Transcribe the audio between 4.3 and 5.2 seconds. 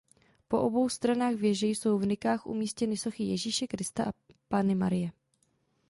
Panny Marie.